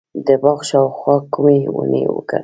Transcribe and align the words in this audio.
د 0.25 0.27
باغ 0.43 0.59
شاوخوا 0.69 1.15
کومې 1.33 1.57
ونې 1.75 2.03
وکرم؟ 2.15 2.39